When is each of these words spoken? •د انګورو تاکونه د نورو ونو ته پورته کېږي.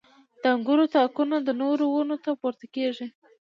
•د 0.41 0.43
انګورو 0.55 0.85
تاکونه 0.95 1.35
د 1.43 1.49
نورو 1.61 1.83
ونو 1.95 2.15
ته 2.23 2.29
پورته 2.39 2.65
کېږي. 2.75 3.07